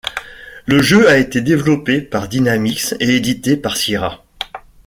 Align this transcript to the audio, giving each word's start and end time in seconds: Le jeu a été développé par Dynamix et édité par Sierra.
Le 0.65 0.81
jeu 0.81 1.07
a 1.09 1.17
été 1.17 1.41
développé 1.41 2.01
par 2.01 2.27
Dynamix 2.27 2.95
et 2.99 3.17
édité 3.17 3.55
par 3.55 3.77
Sierra. 3.77 4.23